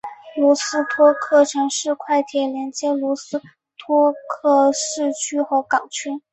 [0.35, 3.39] 罗斯托克城市快铁连接罗斯
[3.77, 6.23] 托克市区和港区。